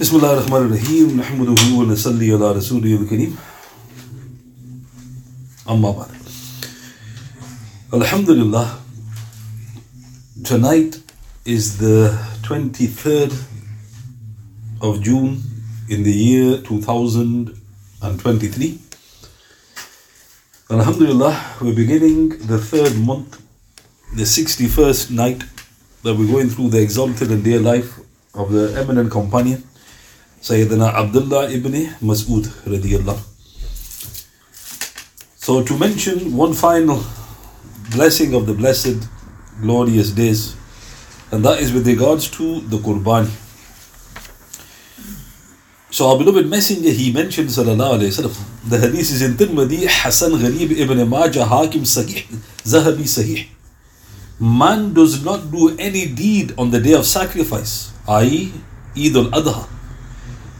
[0.00, 3.36] بسم الله الرحمن الرحيم نحمده ونصلي على رسوله الكريم
[5.68, 6.08] أما بعد
[7.92, 8.78] Alhamdulillah
[10.44, 11.00] tonight
[11.44, 13.32] is the 23rd
[14.80, 15.42] of June
[15.88, 18.78] in the year 2023
[20.70, 23.40] Alhamdulillah we're beginning the third month
[24.14, 25.42] the 61st night
[26.04, 27.98] that we're going through the exalted and dear life
[28.34, 29.64] of the eminent companion
[30.43, 31.71] Sayyidina Abdullah ibn
[32.01, 33.21] Mas'ud radiyallahu.
[35.37, 37.01] So to mention one final
[37.91, 39.07] blessing of the blessed
[39.61, 40.57] glorious days
[41.31, 43.31] and that is with regards to the Qurbani.
[45.91, 50.31] So our beloved messenger he mentioned sallallahu alayhi wasallam the hadith is in Tirmidhi Hasan
[50.43, 52.25] Gharib ibn Majah Hakim Sahih
[52.73, 53.47] Zahabi Sahih
[54.41, 58.51] man does not do any deed on the day of sacrifice i.e.
[58.97, 59.72] Eid al-Adha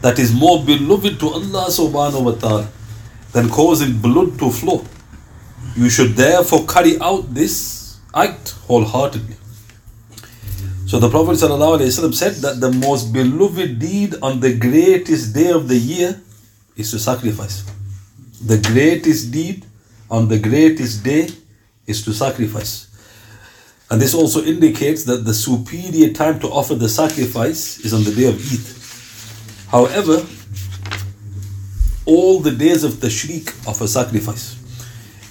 [0.04, 2.68] that is more beloved to Allah subhanahu wa ta'ala
[3.32, 4.84] than causing blood to flow.
[5.76, 9.36] You should therefore carry out this act wholeheartedly.
[10.86, 15.76] So the Prophet said that the most beloved deed on the greatest day of the
[15.76, 16.20] year
[16.76, 17.64] is to sacrifice.
[18.44, 19.64] The greatest deed
[20.10, 21.30] on the greatest day
[21.86, 22.92] is to sacrifice.
[23.90, 28.12] And this also indicates that the superior time to offer the sacrifice is on the
[28.12, 28.83] day of Eid.
[29.74, 30.24] However,
[32.06, 34.56] all the days of the tashriq of a sacrifice.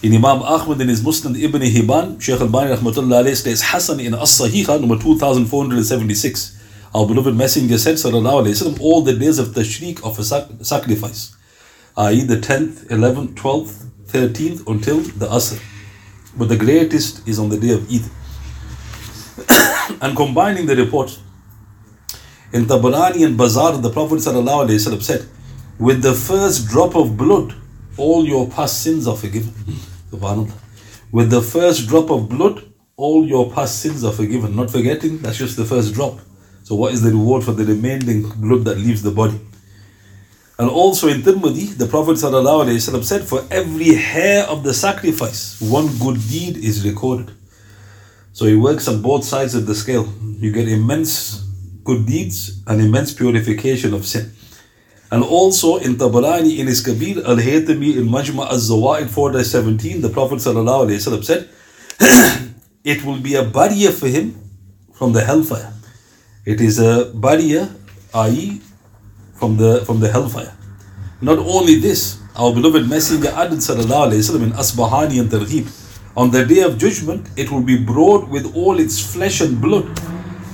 [0.04, 4.82] In Imam Ahmad in his Musnad Ibn Hibban, Shaykh al-Bani rahmatullah alayhi Hassan in As-Sahiha
[4.82, 6.60] number 2476.
[6.94, 10.26] Our beloved messenger said sallallahu alayhi wasallam all the days of the tashriq of a
[10.26, 11.34] sac- sacrifice,
[11.96, 12.26] i.e.
[12.26, 15.64] the 10th, 11th, 12th, 13th until the Asr.
[16.38, 18.04] But the greatest is on the day of Eid.
[20.02, 21.20] and combining the reports,
[22.54, 25.26] in Tabarani and Bazar, the Prophet ﷺ said,
[25.80, 27.56] With the first drop of blood,
[27.98, 29.52] all your past sins are forgiven.
[30.12, 30.54] Subhanallah.
[31.12, 32.64] With the first drop of blood,
[32.96, 34.56] all your past sins are forgiven.
[34.56, 36.20] Not forgetting, that's just the first drop.
[36.64, 39.40] So, what is the reward for the remaining blood that leaves the body?
[40.60, 45.88] And also in Tirmidhi, the Prophet ﷺ said, For every hair of the sacrifice, one
[45.98, 47.32] good deed is recorded.
[48.32, 50.08] So, it works on both sides of the scale.
[50.22, 51.43] You get immense
[51.85, 54.33] good deeds and immense purification of sin.
[55.11, 60.03] And also in Tabarani in his Kabir al Haytami in Majma al Zawaid 4 17,
[60.03, 61.49] the Prophet ﷺ said,
[62.85, 64.37] It will be a barrier for him
[64.93, 65.73] from the hellfire.
[66.45, 67.69] It is a barrier,
[68.15, 68.61] i.e.,
[69.35, 70.53] from the from the hellfire.
[71.21, 75.67] Not only this, our beloved Messenger added وسلم, in Asbahani and Targhib,
[76.17, 79.87] on the day of judgment, it will be brought with all its flesh and blood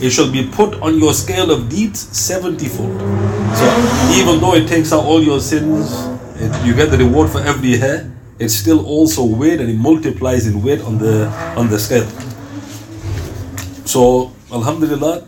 [0.01, 2.99] it shall be put on your scale of deeds 70 fold.
[2.99, 3.65] So
[4.15, 5.91] even though it takes out all your sins,
[6.35, 10.47] it, you get the reward for every hair, it's still also weighed and it multiplies
[10.47, 11.27] in weight on the
[11.57, 12.07] on the scale.
[13.85, 15.27] So Alhamdulillah,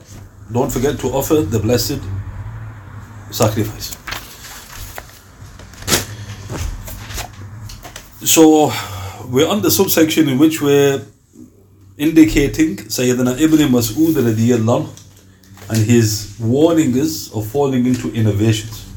[0.51, 1.99] don't forget to offer the blessed
[3.31, 3.97] sacrifice.
[8.23, 8.71] So
[9.27, 11.03] we're on the subsection in which we're
[12.01, 14.89] indicating Sayyidina Ibn Mas'ud radiyallahu
[15.69, 18.87] and his warning us of falling into innovations.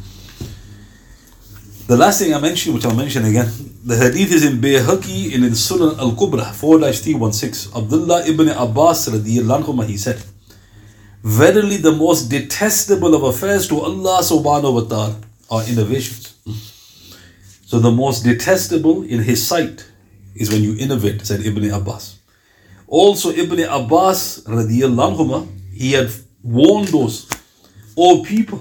[1.86, 3.50] The last thing I mentioned, which I'll mention again,
[3.84, 7.76] the hadith is in Bayhaqi in Sunan al Kubra 4 316.
[7.76, 10.22] Abdullah ibn Abbas radiyallahu he said,
[11.22, 15.20] Verily the most detestable of affairs to Allah subhanahu wa ta'ala
[15.50, 16.34] are innovations.
[17.66, 19.84] So the most detestable in his sight
[20.34, 22.13] is when you innovate, said Ibn Abbas.
[22.86, 26.10] Also, Ibn Abbas radiallahu he had
[26.42, 27.28] warned those,
[27.96, 28.60] O people,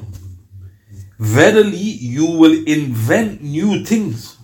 [1.20, 4.38] verily you will invent new things,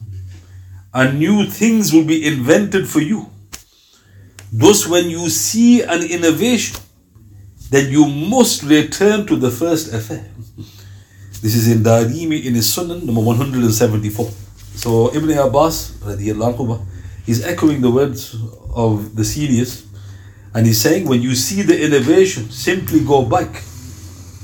[0.94, 3.30] and new things will be invented for you.
[4.52, 6.80] Thus, when you see an innovation,
[7.70, 10.26] then you must return to the first affair.
[11.42, 14.30] This is in Darimi in his Sunan number 174.
[14.76, 16.82] So Ibn Abbas radiallahu
[17.30, 18.36] he's echoing the words
[18.74, 19.86] of the serious
[20.56, 23.52] and he's saying when you see the innovation simply go back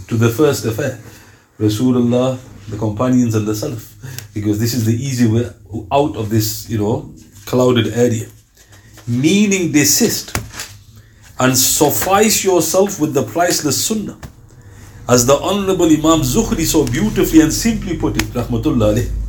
[0.07, 0.99] to the first affair.
[1.59, 2.37] Rasulullah
[2.69, 3.85] the companions and the Salaf.
[4.35, 5.49] Because this is the easy way
[5.91, 7.11] out of this you know
[7.47, 8.27] clouded area.
[9.07, 10.37] Meaning desist
[11.39, 14.19] and suffice yourself with the priceless sunnah.
[15.09, 19.24] As the honorable Imam Zuhri so beautifully and simply put it rahmatullah alayh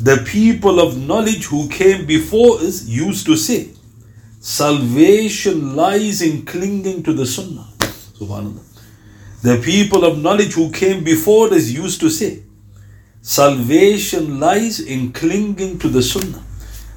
[0.00, 3.70] the people of knowledge who came before us used to say,
[4.40, 7.66] Salvation lies in clinging to the Sunnah.
[7.78, 8.62] Subhanallah.
[9.42, 12.42] The people of knowledge who came before us used to say,
[13.22, 16.44] Salvation lies in clinging to the Sunnah.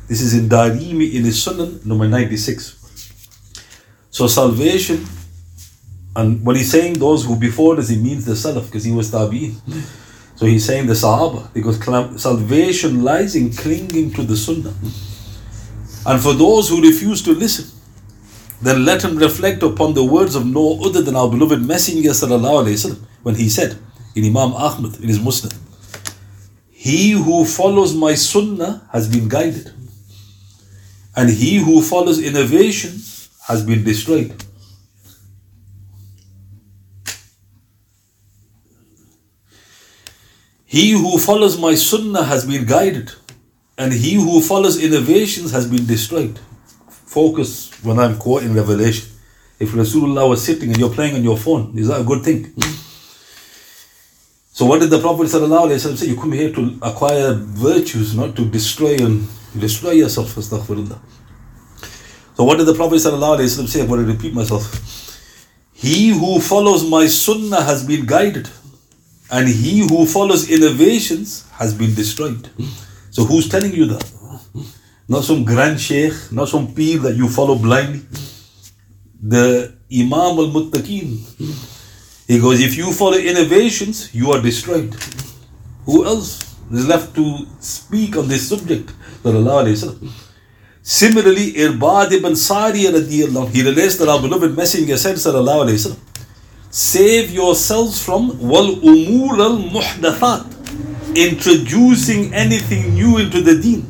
[0.07, 2.75] This is in Darimi in his Sunnah, number 96.
[4.11, 5.05] So salvation,
[6.15, 9.11] and what he's saying those who before us, he means the Salaf, because he was
[9.11, 9.55] Tabi'in.
[10.39, 11.77] So he's saying the Sahaba, because
[12.21, 14.73] salvation lies in clinging to the Sunnah.
[16.05, 17.65] And for those who refuse to listen,
[18.61, 23.05] then let him reflect upon the words of no other than our beloved Messenger وسلم,
[23.23, 23.77] when he said
[24.15, 25.53] in Imam Ahmad in his Musnad,
[26.71, 29.73] He who follows my Sunnah has been guided,
[31.17, 32.91] and he who follows innovation
[33.49, 34.41] has been destroyed.
[40.69, 43.11] He who follows my sunnah has been guided,
[43.75, 46.39] and he who follows innovations has been destroyed.
[46.87, 49.09] Focus when I'm quoting Revelation.
[49.57, 52.53] If Rasulullah was sitting and you're playing on your phone, is that a good thing?
[54.51, 56.05] So what did the Prophet say?
[56.05, 59.27] You come here to acquire virtues, not to destroy and
[59.57, 60.35] destroy yourself.
[60.35, 60.99] Astaghfirullah.
[62.35, 63.09] So what did the Prophet say?
[63.09, 64.69] I'm going to repeat myself.
[65.73, 68.49] He who follows my sunnah has been guided,
[69.31, 72.49] and he who follows innovations has been destroyed.
[73.11, 74.05] So who's telling you that?
[75.07, 78.01] Not some grand sheikh, not some peer that you follow blindly.
[79.21, 81.19] The Imam al-Muttaqeen.
[82.27, 84.95] He goes, if you follow innovations, you are destroyed.
[85.85, 88.93] Who else is left to speak on this subject?
[90.83, 95.17] Similarly, Irbad ibn Sari al he relates that our beloved Messenger said,
[96.71, 103.81] Save yourselves from wal umur al muhdathat, introducing anything new into the deen.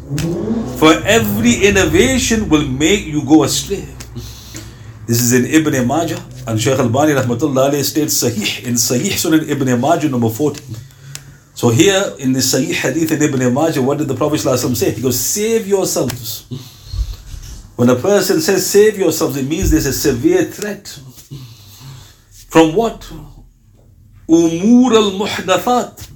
[0.78, 3.86] For every innovation will make you go astray.
[5.08, 9.82] This is in Ibn Majah, and Shaykh Al-Bani rahmatullah states Sahih in Sahih Sunan Ibn
[9.82, 10.64] Majah number 40.
[11.56, 14.92] So here in the Sahih Hadith in Ibn Majah, what did the Prophet say?
[14.92, 16.46] He goes, save yourselves.
[17.76, 20.98] When a person says save yourselves, it means there's a severe threat.
[22.49, 23.01] From what?
[24.29, 26.11] Umur al-muhdathat.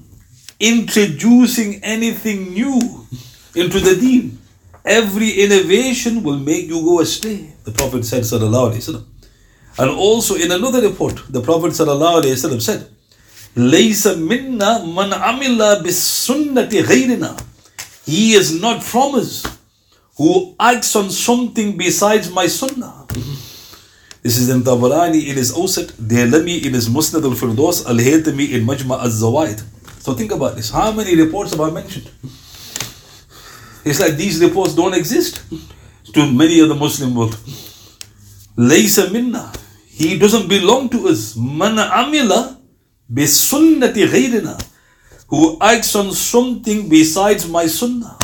[0.61, 3.07] Introducing anything new
[3.55, 4.39] into the deen.
[4.85, 7.55] Every innovation will make you go astray.
[7.65, 9.05] The Prophet said, Sallallahu Alaihi Wasallam.
[9.79, 12.89] And also in another report, the Prophet Sallallahu Alaihi Wasallam said,
[13.57, 17.43] لَيْسَ مِنَّا مَنْ عَمِلَ بِالسُنَّةِ غَيْرِنَا
[18.07, 19.45] He is not from us
[20.17, 23.02] who acts on something besides my sunnah.
[24.24, 29.62] This is in Tabarani in his Awsat, in his Musnad al-Firdaus, Al-Haytami in Majma al-Zawaid.
[30.02, 30.70] So think about this.
[30.70, 32.10] How many reports have I mentioned?
[33.84, 35.42] It's like these reports don't exist
[36.14, 37.38] to many of the Muslim world.
[38.58, 39.52] Laysa minna.
[39.88, 41.36] He doesn't belong to us.
[41.36, 42.58] Man amila
[43.10, 44.56] bi sunnati ghayrina.
[45.28, 48.18] Who acts on something besides my sunnah.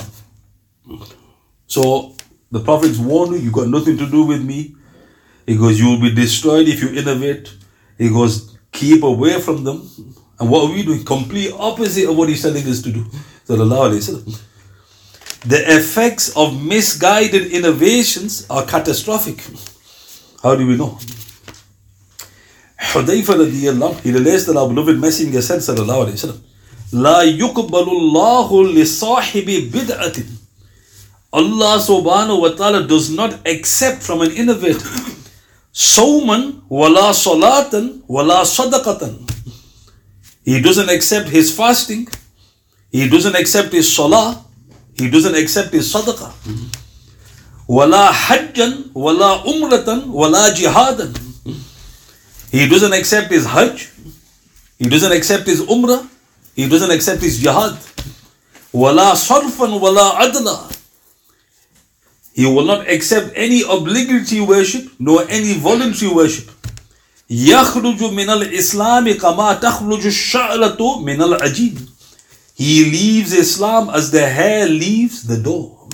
[1.67, 2.15] So
[2.51, 4.75] the prophets warn you, you got nothing to do with me.
[5.48, 7.54] He goes, you will be destroyed if you innovate.
[7.98, 9.88] He goes, keep away from them.
[10.40, 11.04] And what are we doing?
[11.04, 13.04] Complete opposite of what he's telling us to do.
[13.46, 14.42] Sallallahu Alaihi Wasallam.
[15.46, 19.44] The effects of misguided innovations are catastrophic.
[20.42, 20.98] How do we know?
[22.78, 26.40] Hudayfa radiallahu he relates that our beloved messenger said sallallahu alayhi wa sallam
[26.92, 30.22] لا يقبل الله لصاحب بدعة
[31.32, 34.86] Allah subhanahu wa ta'ala does not accept from an innovator
[35.73, 39.29] Sawman wala salatan wala sadaqatan.
[40.43, 42.07] He doesn't accept his fasting.
[42.91, 44.43] He doesn't accept his salah.
[44.97, 46.33] He doesn't accept his sadaqah.
[47.67, 51.13] Wala hajjan wala umratan wala jihadan.
[52.51, 53.89] He doesn't accept his hajj.
[54.79, 56.07] He doesn't accept his umrah.
[56.55, 57.77] He doesn't accept his jihad.
[58.73, 60.78] Wala sarfan wala adla.
[62.38, 66.50] He will not accept any obligatory worship nor any voluntary worship.
[67.30, 71.88] يخرج من الإسلام كما تخرج الشعرة من العجين.
[72.54, 75.88] He leaves Islam as the hair leaves the door.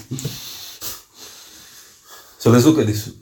[2.38, 3.12] so let's look at this.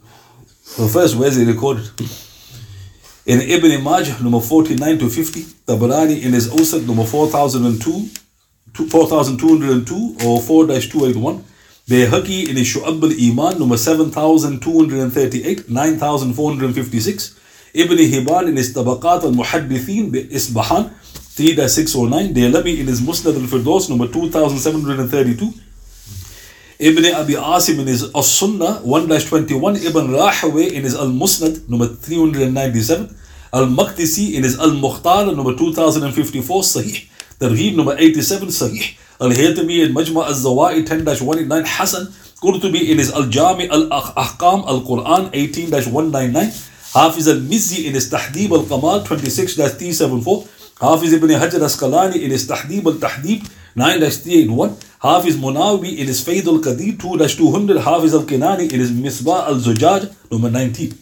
[0.79, 1.91] Well, first, where's it recorded?
[3.27, 8.09] In Ibn Majah, number 49 to 50, Tabarani in his Awsat, number 4002,
[8.87, 11.45] 4202 or 4 281,
[11.90, 17.40] Bayhaqi in his Shu'ab al Iman, number 7238, 9456,
[17.74, 20.94] Ibn Hibban in his Tabaqat al Muhaddithin, Isbahan,
[21.36, 25.54] 3-609, Daylami in his Musnad al-Firdaus, number 2732.
[26.80, 29.86] Ibn Abi Asim in his As-Sunnah, 1-21.
[29.86, 33.16] Ibn Rahaway in his Al-Musnad, number 397.
[33.52, 37.08] Al-Maqdisi in his Al-Mukhtar number 2054 Sahih.
[37.40, 38.98] Targhib number 87 Sahih.
[39.24, 42.08] Al-Haytami in Majma al-Zawa'id 10-189 Hasan.
[42.44, 46.52] Qurtubi in his Al-Jami Al-Ahkam Al-Quran 18-199.
[46.94, 50.48] Hafiz al-Mizzi in his Tahdib al-Kamal 26-374.
[50.82, 54.76] Hafiz ibn Hajar Asqalani in his Tahdib al-Tahdib 9-381.
[55.00, 57.80] Hafiz Munawi in his Fayd al-Qadir 2-200.
[57.80, 60.94] Hafiz al-Kinani in his Misbah al-Zujaj number 19.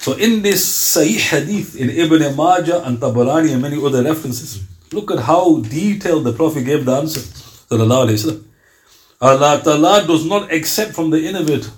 [0.00, 4.62] So in this Sahih Hadith in Ibn Majah and Tabarani and many other references,
[4.92, 7.47] look at how detailed the Prophet gave the answer.
[7.70, 11.70] Allah Ta'ala does not accept from the innovator.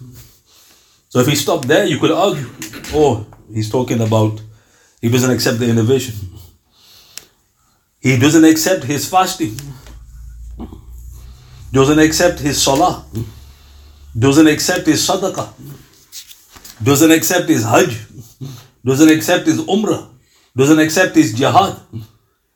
[1.09, 2.49] So if he stopped there, you could argue,
[2.93, 4.41] oh, he's talking about
[5.01, 6.15] he doesn't accept the innovation.
[8.01, 9.57] He doesn't accept his fasting.
[11.73, 13.05] Doesn't accept his salah.
[14.19, 15.53] Doesn't accept his sadaqah.
[16.83, 18.07] Doesn't accept his hajj.
[18.85, 20.09] Doesn't accept his umrah.
[20.57, 21.79] Doesn't accept his jihad.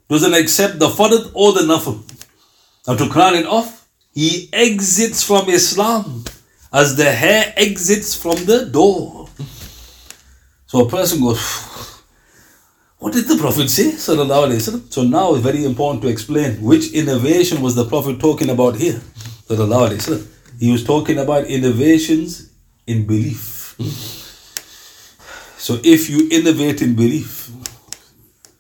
[0.09, 2.03] Doesn't accept the fard or the nafl.
[2.87, 6.25] Now to crown it off, he exits from Islam
[6.73, 9.29] as the hair exits from the door.
[10.67, 11.41] So a person goes,
[12.99, 13.93] What did the Prophet say?
[13.93, 14.15] So
[15.03, 19.01] now it's very important to explain which innovation was the Prophet talking about here.
[20.59, 22.51] He was talking about innovations
[22.87, 23.77] in belief.
[25.59, 27.51] So if you innovate in belief,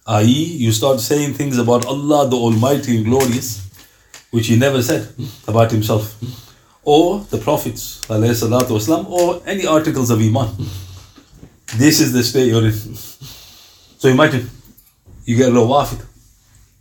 [0.06, 3.63] i.e., you start saying things about Allah the Almighty and Glorious,
[4.33, 5.07] which He never said
[5.47, 6.15] about Himself,
[6.83, 10.49] or the Prophets, والسلام, or any articles of Iman.
[11.77, 12.73] This is the state you're in.
[12.73, 14.49] So imagine,
[15.25, 16.05] you get a rawafid.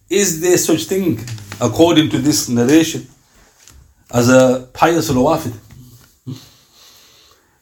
[0.09, 1.21] Is there such thing,
[1.61, 3.07] according to this narration,
[4.13, 5.55] as a pious rawafid?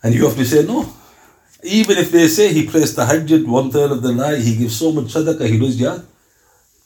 [0.02, 0.92] And you have to say no.
[1.64, 4.92] Even if they say he prays tahajjud one third of the night, he gives so
[4.92, 6.06] much sadaqah, he does jihad,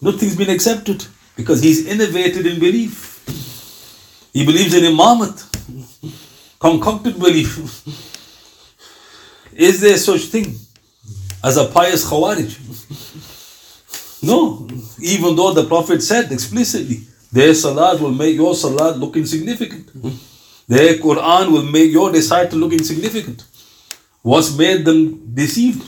[0.00, 1.04] nothing's been accepted
[1.35, 3.11] because he's innovated in belief.
[4.33, 5.35] He believes in imamat,
[6.59, 7.57] concocted belief.
[9.53, 10.55] Is there such thing
[11.43, 12.51] as a pious khawarij?
[14.23, 14.67] No,
[14.99, 17.01] even though the Prophet said explicitly,
[17.31, 19.89] their salat will make your salat look insignificant.
[20.67, 23.45] Their Quran will make your recital look insignificant.
[24.23, 25.83] What's made them deceived?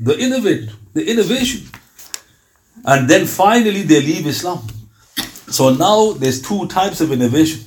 [0.00, 1.68] The innovate, the innovation.
[2.84, 4.66] And then finally they leave Islam.
[5.48, 7.64] So now there's two types of innovation.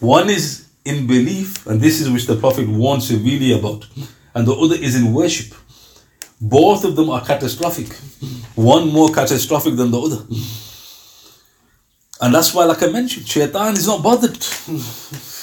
[0.00, 3.86] One is in belief, and this is which the Prophet warns severely about,
[4.34, 5.54] and the other is in worship.
[6.40, 7.88] Both of them are catastrophic.
[8.54, 10.26] One more catastrophic than the other.
[12.20, 14.36] And that's why, like I mentioned, shaitan is not bothered.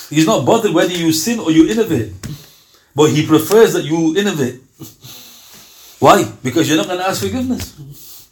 [0.09, 2.13] He's not bothered whether you sin or you innovate.
[2.95, 4.61] But he prefers that you innovate.
[5.99, 6.31] Why?
[6.43, 8.29] Because you're not going to ask forgiveness.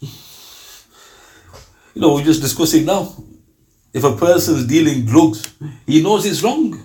[1.96, 3.15] You know, we're just discussing now.
[3.93, 5.53] If a person is dealing drugs,
[5.86, 6.79] he knows it's wrong.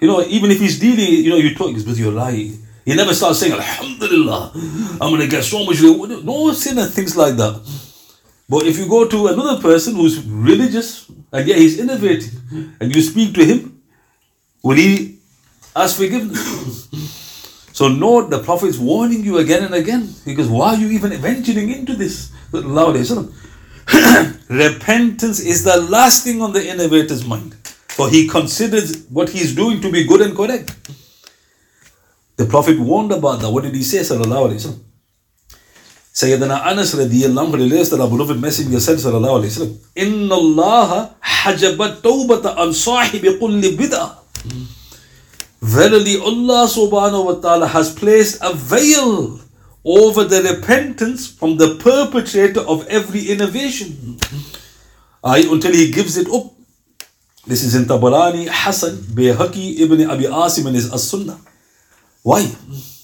[0.00, 2.64] You know, even if he's dealing, you know, you talk, you're lying.
[2.84, 4.52] He never starts saying, Alhamdulillah,
[5.00, 5.82] I'm going to get so much.
[5.82, 7.60] No sin and things like that.
[8.48, 12.30] But if you go to another person who's religious and yet he's innovating,
[12.80, 13.82] and you speak to him,
[14.62, 15.18] will he
[15.76, 16.88] ask forgiveness.
[17.72, 21.12] so note the Prophet is warning you again and again because why are you even
[21.20, 22.32] venturing into this?
[24.48, 27.54] Repentance is the last thing on the innovator's mind.
[27.88, 30.74] For he considers what he's doing to be good and correct.
[32.36, 33.50] The Prophet warned about that.
[33.50, 33.98] What did he say?
[34.00, 34.84] Sallallahu Alaihi Wasallam.
[36.18, 41.14] Sayyidina Anas radiallahu anhu relates that our beloved Messenger said sallallahu alayhi wasallam, Inna Allah
[41.22, 44.18] hajabat tawbata an sahibi kulli bid'ah.
[45.62, 49.38] Verily, Allah subhanahu wa ta'ala has placed a veil
[49.84, 54.18] over the repentance from the perpetrator of every innovation.
[55.22, 56.52] I, until he gives it up.
[57.46, 61.40] This is in Tabarani, Hassan, Bayhaqi, Ibn Abi Asim, and his As-Sunnah.
[62.22, 62.46] Why?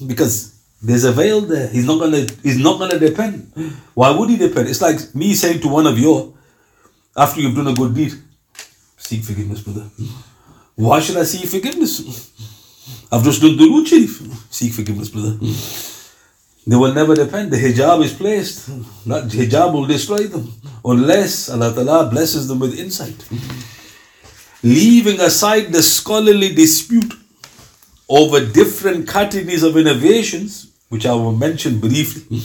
[0.06, 1.68] Because there's a veil there.
[1.68, 2.26] He's not gonna.
[2.42, 3.56] He's not gonna repent.
[3.94, 4.68] Why would he repent?
[4.68, 6.36] It's like me saying to one of you,
[7.16, 8.12] after you've done a good deed,
[8.98, 9.88] seek forgiveness, brother.
[10.74, 12.00] Why should I seek forgiveness?
[13.10, 14.20] I've just done the Durood Sharif.
[14.52, 15.38] Seek forgiveness, brother.
[16.66, 17.50] They will never repent.
[17.50, 18.70] The hijab is placed.
[19.04, 20.52] Not hijab will destroy them.
[20.84, 23.24] Unless Allah Ta'ala blesses them with insight.
[24.62, 27.12] Leaving aside the scholarly dispute
[28.08, 32.40] over different categories of innovations, which I will mention briefly,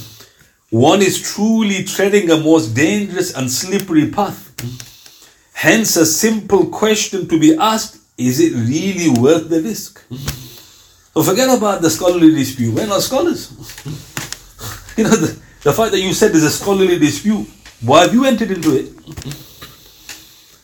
[0.69, 4.53] one is truly treading a most dangerous and slippery path.
[5.53, 10.03] Hence, a simple question to be asked is it really worth the risk?
[11.13, 12.73] So forget about the scholarly dispute.
[12.73, 13.51] We're not scholars.
[14.99, 17.47] You know, the, the fact that you said there's a scholarly dispute,
[17.79, 18.91] why have you entered into it?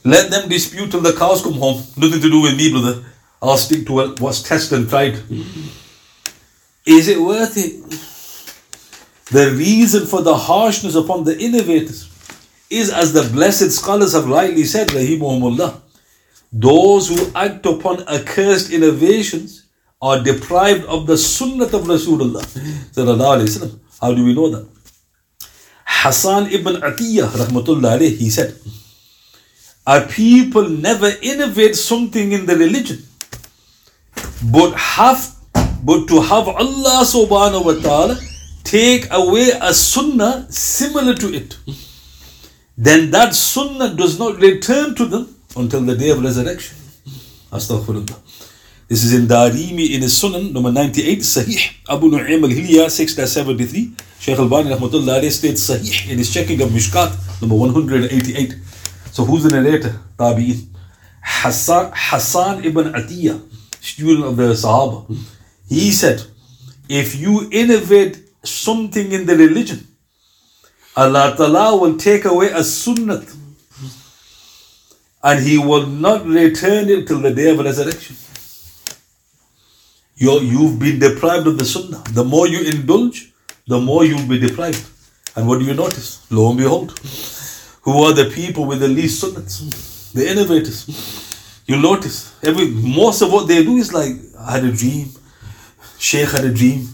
[0.03, 1.81] Let them dispute till the cows come home.
[1.95, 3.05] Nothing to do with me, brother.
[3.41, 5.13] I'll stick to what's tested and tried.
[6.85, 7.79] Is it worth it?
[9.31, 12.11] The reason for the harshness upon the innovators
[12.69, 15.79] is, as the blessed scholars have rightly said, Rahimahumullah,
[16.51, 19.63] those who act upon accursed innovations
[20.01, 22.43] are deprived of the sunnah of Rasulullah.
[24.05, 24.67] How do we know that?
[25.83, 28.53] Hassan ibn Atiyah, rahmatullah alayh, he said,
[29.87, 32.99] A people never innovate something in the religion,
[34.57, 35.23] but have
[35.89, 38.19] but to have Allah subhanahu wa ta'ala
[38.63, 41.57] take away a sunnah similar to it,
[42.77, 46.77] then that sunnah does not return to them until the day of resurrection.
[47.51, 48.24] Astaghfirullah.
[48.87, 51.73] This is in Darimi in his Sunan, number 98, Sahih.
[51.89, 53.95] Abu Nu'aym al-Hilya, 673.
[54.19, 58.55] Shaykh al-Bani rahmatullah states Sahih in his checking of Mishkat, number 188.
[59.11, 59.99] So who's the narrator?
[60.19, 60.67] Tabi'in.
[61.19, 63.41] Hassan, Hassan ibn Atiyah,
[63.81, 65.17] student of the Sahaba.
[65.67, 66.21] He said,
[66.87, 69.87] if you innovate something in the religion,
[70.95, 73.25] Allah Ta'ala will take away a sunnah
[75.23, 78.15] and He will not return it till the day of resurrection.
[80.15, 82.03] You you've been deprived of the sunnah.
[82.11, 83.33] The more you indulge,
[83.67, 84.85] the more you'll be deprived.
[85.35, 86.25] And what do you notice?
[86.31, 86.91] Lo and behold,
[87.81, 90.13] who are the people with the least sunnahs?
[90.13, 90.85] The innovators.
[91.67, 95.09] You notice every most of what they do is like, I had a dream.
[95.97, 96.87] Sheikh had a dream.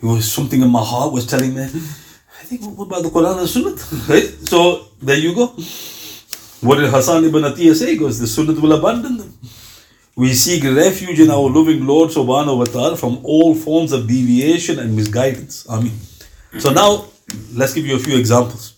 [0.00, 3.38] It was something in my heart was telling me, I think what about the Quran
[3.40, 3.74] and Sunnah?
[4.08, 4.28] Right?
[4.48, 5.46] So there you go.
[6.60, 7.92] What did Hassan ibn Atiyah say?
[7.92, 9.38] He goes, the Sunnah will abandon them.
[10.18, 14.80] We seek refuge in our loving Lord subhanahu wa ta'ala from all forms of deviation
[14.80, 15.64] and misguidance.
[15.70, 15.94] Amen.
[16.58, 17.06] So now
[17.54, 18.74] let's give you a few examples.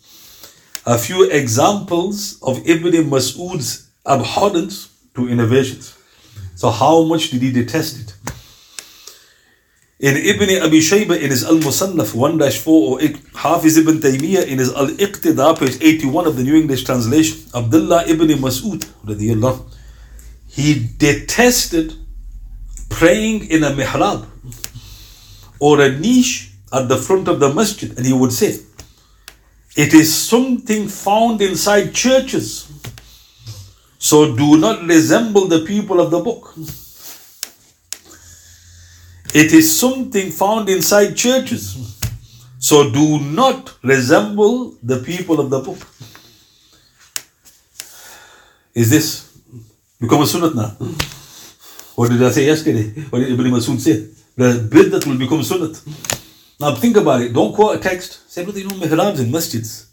[0.85, 5.97] A few examples of Ibn Mas'ud's abhorrence to innovations.
[6.57, 8.15] So how much did he detest it?
[9.99, 13.01] In Ibn Abi Shayba in his Al-Musannaf 1-4 or
[13.33, 18.29] Hafiz ibn Taymiyyah in his Al-Iqtida page 81 of the New English translation, Abdullah ibn
[18.29, 19.80] Mas'ud radiallahu
[20.51, 21.95] he detested
[22.89, 24.27] praying in a mihrab
[25.59, 28.59] or a niche at the front of the masjid and he would say
[29.77, 32.67] it is something found inside churches.
[33.99, 36.55] So do not resemble the people of the book.
[39.33, 41.77] It is something found inside churches.
[42.59, 45.79] So do not resemble the people of the book.
[48.75, 49.30] Is this
[50.01, 50.77] become a sunnah now.
[51.97, 52.89] What did I say yesterday?
[53.11, 54.09] What did Ibn Masud say?
[54.37, 55.77] The bid'at will become sunnat
[56.59, 57.33] Now think about it.
[57.33, 58.31] Don't quote a text.
[58.31, 59.89] Say, brother, you know mihrabs in masjids.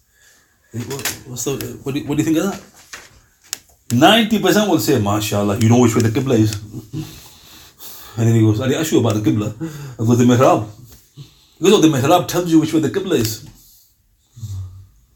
[1.27, 2.61] What's the, what, do, what do you think of that?
[3.89, 6.53] 90% will say, MashaAllah, you know which way the Qibla is.
[8.17, 9.53] And then he goes, I ask you about the Qibla.
[9.93, 10.67] I go, the mihrab.
[11.61, 13.49] Goes, oh, the mihrab tells you which way the Qibla is.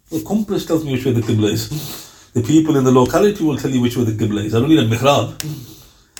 [0.09, 2.10] The compass tells me which way the Qibla is.
[2.33, 4.55] The people in the locality will tell you which way the Qibla is.
[4.55, 5.37] I don't need a mihrab.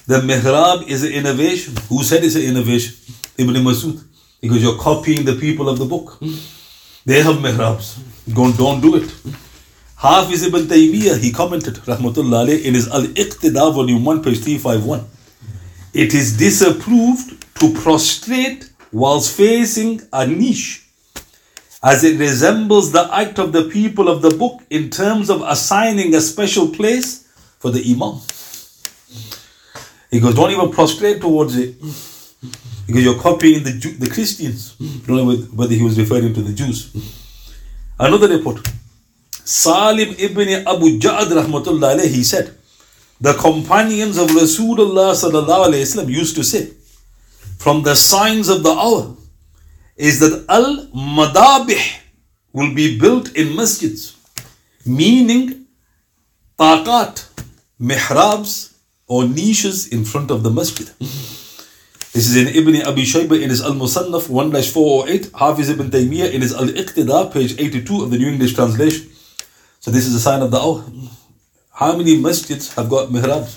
[0.08, 1.74] The mihrab is an innovation.
[1.88, 2.96] Who said it's an innovation?
[3.38, 4.04] Ibn Masud.
[4.42, 6.20] Because you're copying the people of the book.
[7.06, 7.98] They have mihrabs.
[8.34, 9.10] Don't, don't do it.
[9.96, 15.06] Hafiz ibn Taymiyyah, he commented, Rahmatullah alayh, in his Al-Iqtida, volume 1, page 351.
[15.94, 20.88] It is disapproved to prostrate whilst facing a niche
[21.84, 26.14] as it resembles the act of the people of the book in terms of assigning
[26.14, 27.28] a special place
[27.60, 28.20] for the Imam.
[30.12, 31.80] He goes, don't even prostrate towards it.
[32.86, 34.76] Because you're copying the, Jew, the Christians.
[34.82, 36.94] I don't know whether he was referring to the Jews.
[37.98, 38.68] Another report.
[39.44, 42.56] Salim ibn Abu Ja'ad rahmatullah alayhi, he said,
[43.20, 46.72] the companions of Rasulullah sallallahu wasallam used to say,
[47.58, 49.16] from the signs of the hour
[49.96, 52.00] is that al madabih
[52.54, 54.16] will be built in masjids,
[54.86, 55.66] meaning
[56.58, 57.28] taqat,
[57.80, 58.74] mihrabs
[59.08, 60.90] or niches in front of the masjid.
[62.14, 66.34] This is in Ibn Abi Shayba in his Al Musannaf 1 408, Hafiz ibn Taymiyyah
[66.34, 69.10] in his Al Iqtida, page 82 of the New English translation.
[69.80, 70.84] So, this is a sign of the hour.
[71.72, 73.56] How many masjids have got mihrabs?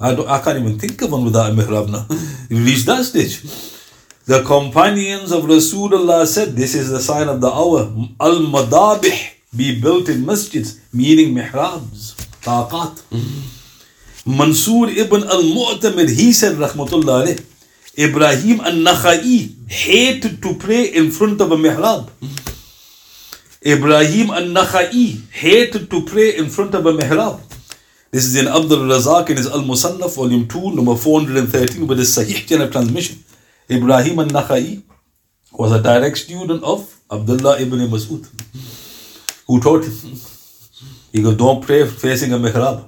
[0.00, 2.06] I, don't, I can't even think of one without a mihrab now.
[2.48, 3.44] You reach that stage.
[4.26, 7.90] The companions of Rasulullah said, This is the sign of the hour.
[8.20, 13.02] Al madabih be built in masjids, meaning mihrabs, taqat.
[13.10, 14.36] Mm-hmm.
[14.36, 17.44] Mansur ibn al Mu'tamir, he said, Rahmatullah alayh,
[17.98, 22.10] Ibrahim an-Nakhai hated to pray in front of a mihrab.
[22.20, 23.68] Mm-hmm.
[23.68, 27.40] Ibrahim an-Nakhai hated to pray in front of a mihrab.
[28.10, 32.46] This is in Abdul Razak in his Al-Musannaf, volume 2, number 413, with his Sahih
[32.46, 33.22] chain of transmission.
[33.70, 34.82] Ibrahim al-Nakhai
[35.52, 38.26] was a direct student of Abdullah ibn Mas'ud,
[39.46, 39.92] who taught him.
[41.12, 42.84] He goes, don't pray facing a mihrab.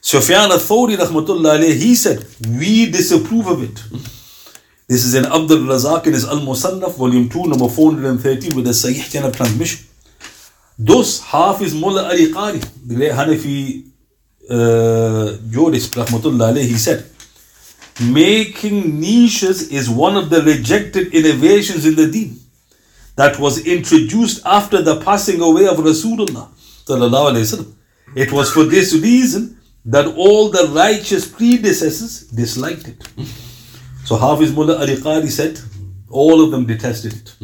[0.00, 3.82] Sufyan al-Thawri he said, we disapprove of it.
[4.88, 9.10] This is in Abdul Razak in his Al-Musannaf, volume 2, number 413, with a Sahih
[9.10, 9.86] chain of transmission.
[10.78, 13.86] Thus, Hafiz Mullah Ali Qari, the great Hanafi
[14.50, 17.13] uh, jurist, rahmatullah he said,
[18.00, 22.38] making niches is one of the rejected innovations in the deen
[23.16, 26.48] that was introduced after the passing away of Rasulullah.
[28.16, 33.08] It was for this reason that all the righteous predecessors disliked it.
[34.04, 35.60] So Hafiz Mullah Ali Qari said,
[36.10, 37.34] all of them detested it.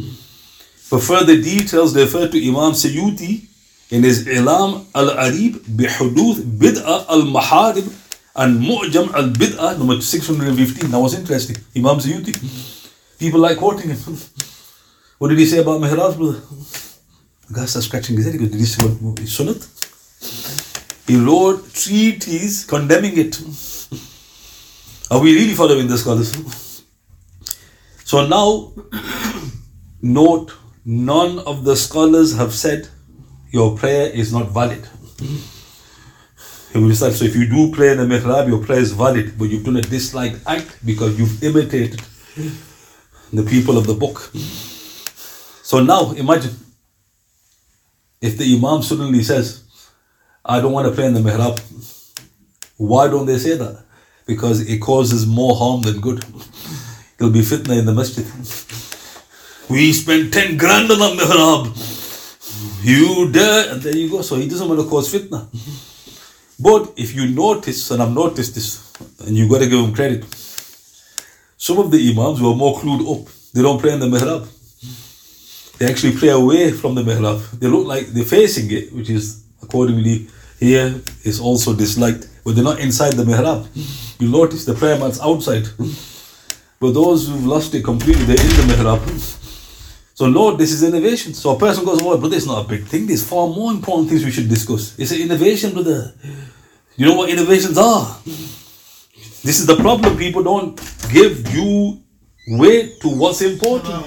[0.77, 3.47] For further details, refer to Imam Suyuti
[3.91, 7.89] in his Ilam al-Arib bihuduth bid'ah al-maharib
[8.43, 10.91] and mu'jam al-bid'ah number 615.
[10.91, 11.57] That was interesting.
[11.77, 12.35] Imam Suyuti.
[13.19, 14.17] People like quoting him.
[15.19, 16.41] What did he say about mihrabs, brother?
[17.49, 18.41] The guy scratching his head.
[18.41, 19.61] He did he say what sunnat?
[21.07, 23.39] He wrote treaties condemning it.
[25.11, 26.33] Are we really following the scholars?
[28.11, 28.73] So now,
[30.03, 30.53] note,
[30.85, 32.89] none of the scholars have said
[33.51, 34.89] your prayer is not valid.
[36.73, 39.77] So if you do pray in the mihrab, your prayer is valid, but you've done
[39.77, 42.01] a disliked act because you've imitated
[43.33, 44.31] the people of the book.
[45.63, 46.55] So now imagine
[48.21, 49.65] if the Imam suddenly says,
[50.45, 51.59] I don't want to pray in the mihrab.
[52.77, 53.85] Why don't they say that?
[54.27, 56.25] Because it causes more harm than good.
[57.19, 58.25] It'll be fitna in the masjid.
[59.69, 62.85] We spent 10 grand on the mihrab.
[62.85, 64.23] You dare, and there you go.
[64.23, 65.49] So he doesn't want to cause fitna.
[66.63, 68.93] But if you notice, and I've noticed this,
[69.27, 70.25] and you've got to give them credit,
[71.57, 73.29] some of the imams were more clued up.
[73.55, 74.47] They don't pray in the mihrab.
[75.79, 77.59] They actually pray away from the mihrab.
[77.59, 82.65] They look like they're facing it, which is accordingly here is also disliked, but they're
[82.65, 83.67] not inside the mihrab.
[84.21, 85.67] You notice the prayer mat's outside.
[86.79, 89.30] But those who've lost it completely, they're in the mihrab.
[90.21, 91.33] So, Lord, this is innovation.
[91.33, 93.07] So a person goes, Oh, brother, it's not a big thing.
[93.07, 94.99] There's far more important things we should discuss.
[94.99, 96.13] It's an innovation, brother.
[96.97, 98.19] You know what innovations are?
[98.27, 100.19] This is the problem.
[100.19, 100.77] People don't
[101.11, 102.03] give due
[102.49, 104.05] weight to what's important.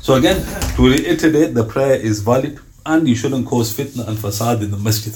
[0.00, 0.42] So again,
[0.76, 4.78] to reiterate, the prayer is valid and you shouldn't cause fitna and fasad in the
[4.78, 5.12] masjid.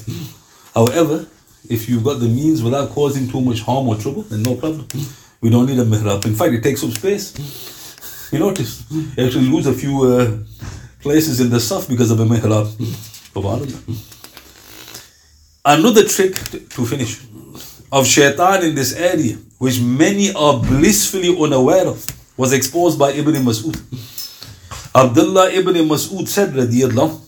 [0.74, 1.26] However,
[1.70, 4.86] if you've got the means without causing too much harm or trouble, then no problem.
[5.40, 6.26] We don't need a mihrab.
[6.26, 7.75] In fact, it takes up space.
[8.36, 8.84] You notice,
[9.16, 10.36] actually lose a few uh,
[11.00, 12.68] places in the stuff because of a mihrab.
[15.64, 17.24] Another trick to finish
[17.90, 22.04] of shaitan in this area, which many are blissfully unaware of,
[22.36, 23.74] was exposed by Ibn Mas'ud.
[24.94, 27.18] Abdullah ibn Mas'ud said, radiyallahu,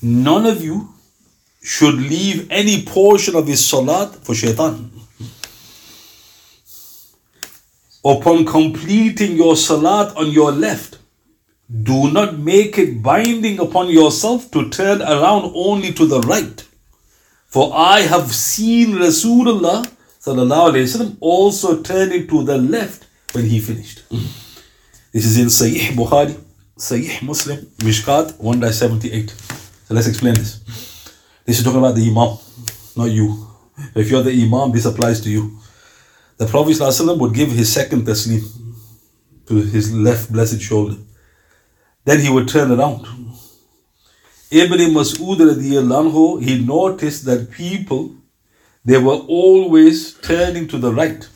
[0.00, 0.88] none of you
[1.62, 4.90] should leave any portion of his salat for shaitan
[8.03, 10.99] Upon completing your salat on your left,
[11.83, 16.63] do not make it binding upon yourself to turn around only to the right.
[17.47, 19.85] For I have seen Rasulullah
[20.25, 24.03] وسلم, also turning to the left when he finished.
[25.11, 26.35] This is in Sahih Bukhari,
[26.77, 29.29] Sahih Muslim, Mishkat 1-78.
[29.87, 30.59] So let's explain this.
[31.45, 32.37] This is talking about the Imam,
[32.97, 33.47] not you.
[33.95, 35.57] If you're the Imam, this applies to you.
[36.40, 38.42] The Prophet ﷺ would give his second taslim
[39.46, 40.96] to his left blessed shoulder.
[42.06, 43.06] Then he would turn around.
[44.50, 48.14] Ibn Mas'ud he noticed that people,
[48.86, 51.28] they were always turning to the right.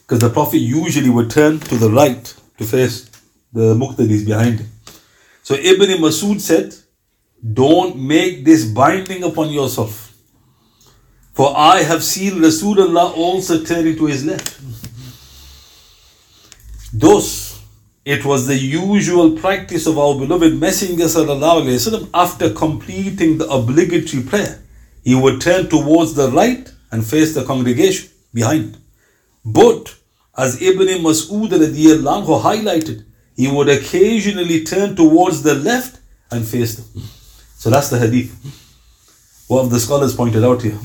[0.00, 2.24] Because the Prophet usually would turn to the right
[2.56, 3.10] to face
[3.52, 4.70] the muqtadis behind him.
[5.42, 6.74] So Ibn Mas'ud said,
[7.52, 10.07] don't make this binding upon yourself.
[11.37, 14.59] For I have seen Rasulullah also turning to his left.
[16.93, 17.59] Thus,
[18.05, 24.61] it was the usual practice of our beloved Messenger وسلم, after completing the obligatory prayer.
[25.03, 28.77] He would turn towards the right and face the congregation behind.
[29.43, 29.95] But
[30.37, 33.05] as Ibn Mas'ud highlighted,
[33.35, 37.03] he would occasionally turn towards the left and face them.
[37.57, 38.31] So that's the hadith.
[39.47, 40.77] What the scholars pointed out here.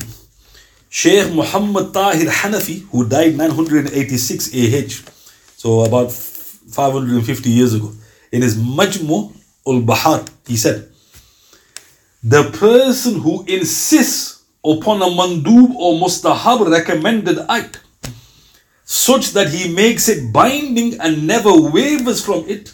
[0.94, 5.10] Sheikh Muhammad Tahir Hanafi, who died 986 AH,
[5.56, 7.90] so about 550 years ago,
[8.30, 9.34] in his Majmu
[9.66, 10.88] ul Bahar, he said,
[12.22, 17.80] The person who insists upon a mandub or mustahab recommended act,
[18.84, 22.72] such that he makes it binding and never wavers from it,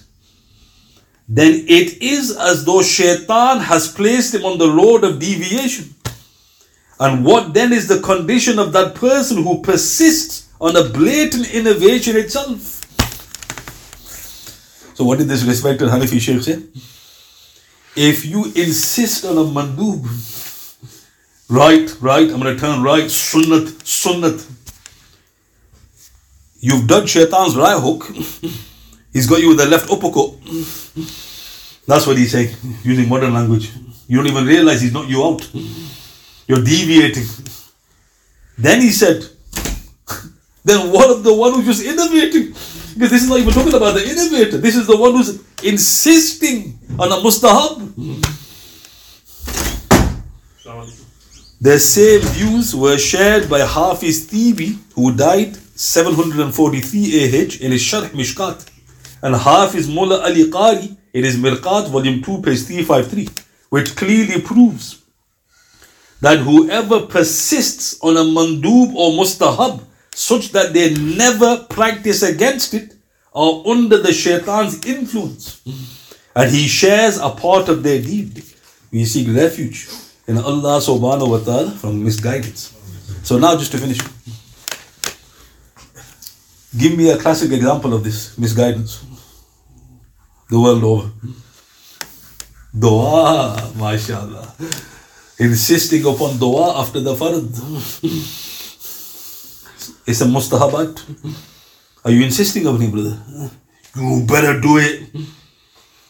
[1.27, 5.95] then it is as though shaitan has placed him on the road of deviation.
[7.01, 12.15] And what then is the condition of that person who persists on a blatant innovation
[12.15, 12.77] itself?
[14.95, 16.63] So, what did this respected Hanafi Sheikh say?
[17.97, 20.05] If you insist on a mandub,
[21.49, 24.47] right, right, I'm going to turn right, sunnat, sunnat,
[26.61, 28.05] you've done shaitan's right hook,
[29.13, 30.35] he's got you with the left uppercut.
[31.87, 33.73] That's what he's saying, using modern language.
[34.07, 35.51] You don't even realize he's not you out.
[36.51, 37.29] You're deviating.
[38.59, 39.23] Then he said,
[40.65, 42.49] then what of the one who's just innovating?
[42.95, 44.59] Because this is not even talking about the innovator.
[44.59, 47.77] This is the one who's insisting on a mustahab.
[51.61, 58.09] The same views were shared by Hafiz Tibi, who died 743 AH in his Sharh
[58.09, 58.69] Mishkat,
[59.23, 63.29] and Hafiz Mullah Ali Qari in his Mirqat, volume 2, page 353,
[63.69, 65.00] which clearly proves
[66.21, 69.83] that whoever persists on a mandub or mustahab
[70.15, 72.95] such that they never practice against it
[73.35, 75.63] are under the shaitan's influence
[76.35, 78.43] and he shares a part of their deed.
[78.93, 79.89] We seek refuge
[80.27, 82.75] in Allah subhanahu wa ta'ala from misguidance.
[83.23, 84.01] So now just to finish.
[86.77, 89.05] Give me a classic example of this misguidance.
[90.51, 91.11] The world over.
[92.77, 94.55] Dua, mashallah.
[95.41, 97.49] Insisting upon dua after the fard.
[100.07, 101.01] It's a mustahabat.
[102.05, 103.19] Are you insisting upon it, brother?
[103.97, 105.09] You better do it.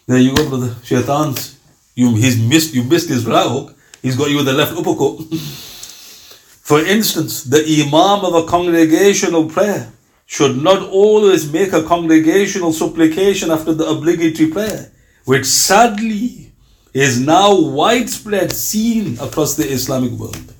[0.08, 0.74] There you go, brother.
[0.82, 1.58] Shaitans.
[1.94, 3.76] You he's missed you missed his right hook.
[4.02, 5.22] He's got you with the left uppercut.
[6.70, 9.92] For instance, the imam of a congregational prayer
[10.26, 14.90] should not always make a congregational supplication after the obligatory prayer,
[15.24, 16.49] which sadly
[16.92, 20.52] is now widespread seen across the Islamic world.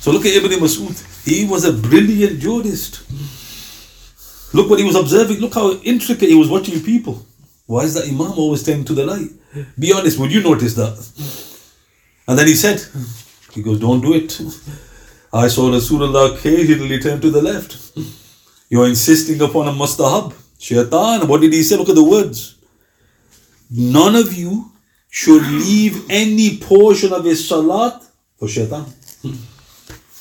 [0.00, 1.24] So look at Ibn Mas'ud.
[1.24, 3.02] He was a brilliant jurist.
[4.54, 5.38] Look what he was observing.
[5.38, 7.24] Look how intricate he was watching people.
[7.66, 9.30] Why is that Imam always turning to the right?
[9.78, 10.98] Be honest, would you notice that?
[12.28, 12.84] And then he said,
[13.52, 14.40] he goes, don't do it.
[15.32, 17.98] I saw Rasulullah occasionally turn to the left.
[18.68, 20.34] You're insisting upon a mustahab.
[20.58, 21.76] Shaitan, what did he say?
[21.76, 22.56] Look at the words.
[23.70, 24.72] None of you
[25.14, 28.02] should leave any portion of his salat
[28.36, 28.84] for shaitan.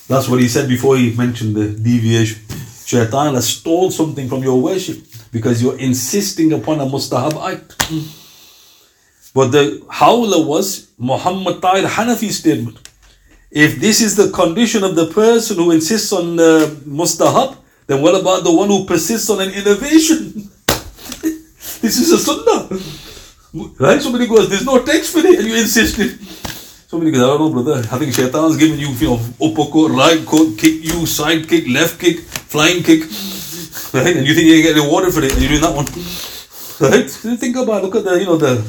[0.07, 2.39] That's what he said before he mentioned the deviation.
[2.85, 4.99] Shaitan has stole something from your worship
[5.31, 7.69] because you're insisting upon a mustahab act.
[9.33, 12.77] But the hawla was Muhammad Tahir Hanafi's statement.
[13.49, 18.13] If this is the condition of the person who insists on uh, mustahab, then what
[18.13, 20.51] about the one who persists on an innovation?
[21.81, 22.69] this is a sunnah.
[23.53, 24.01] Right?
[24.01, 26.19] Somebody goes, there's no text for it, and you insist it.
[26.89, 27.87] Somebody goes, I don't know, brother.
[27.91, 31.99] I think shaitan's giving you, you know, uppercut, right cut, kick you, side kick, left
[31.99, 33.01] kick, flying kick.
[33.93, 34.17] Right?
[34.17, 35.85] And you think you're get rewarded for it, and you're doing that one.
[36.81, 37.09] Right?
[37.39, 38.65] Think about, look at the, you know, the,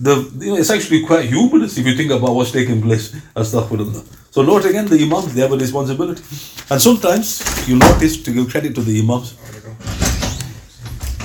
[0.00, 3.12] the, you know, it's actually quite humorous if you think about what's taking place.
[3.34, 4.04] Astaghfirullah.
[4.30, 6.22] So note again, the imams, they have a responsibility.
[6.70, 9.34] And sometimes you notice to give credit to the imams.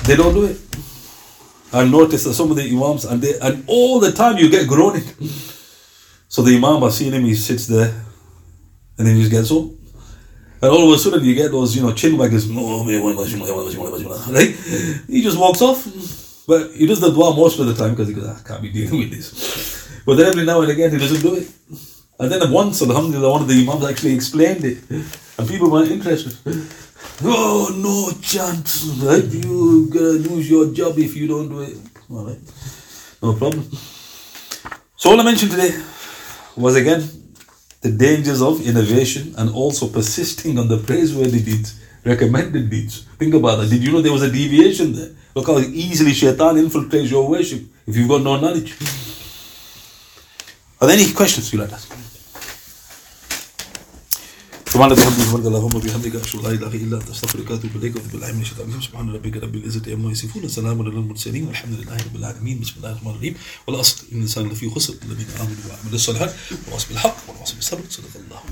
[0.04, 0.58] They don't do it.
[1.72, 4.68] I noticed that some of the imams, and they, and all the time you get
[4.68, 5.04] groaning.
[6.28, 7.92] So the imam, I've seen him, he sits there,
[8.98, 9.64] and then he just gets up.
[10.62, 12.46] And all of a sudden you get those, you know, chin waggers,
[14.32, 14.54] right?
[15.08, 15.84] He just walks off.
[16.46, 18.62] But he does the dua most of the time because he goes, "Ah, I can't
[18.62, 20.02] be dealing with this.
[20.04, 21.48] But then every now and again he doesn't do it.
[22.18, 24.78] And then once, alhamdulillah, one of the imams actually explained it.
[25.38, 26.36] And people weren't interested.
[27.24, 28.84] Oh, no chance.
[29.02, 29.24] Right?
[29.24, 31.76] You're going to lose your job if you don't do it.
[32.10, 32.38] All right.
[33.22, 33.68] No problem.
[34.96, 35.80] So all I mentioned today
[36.56, 37.02] was again
[37.80, 43.06] the dangers of innovation and also persisting on the praiseworthy deeds, recommended deeds.
[43.18, 43.70] Think about that.
[43.70, 45.10] Did you know there was a deviation there?
[45.34, 48.76] Look how easily shaitan infiltrates your worship if you've got no knowledge.
[50.80, 52.01] Are there any questions you like ask?
[54.72, 57.96] سبحان ربي الحمد لله اللهم بحمدك أشهد أن لا إله إلا أنت أستغفرك وأتوب إليك
[57.96, 61.74] واتوب بالله من الشيطان الرجيم سبحان ربك رب العزة عما يصفون وسلام على المرسلين والحمد
[61.80, 62.60] لله رب العالمين.
[62.60, 63.34] بسم الله الرحمن الرحيم.
[63.66, 66.32] والأصل إن الإنسان لفي خسر الذين آمنوا وعملوا الصالحات
[66.68, 68.40] وواصل بالحق وواصل بالصبر صدق الله.